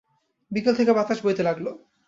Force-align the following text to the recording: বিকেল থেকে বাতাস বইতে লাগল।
বিকেল 0.51 0.73
থেকে 0.75 0.91
বাতাস 0.93 1.19
বইতে 1.23 1.43
লাগল। 1.43 1.65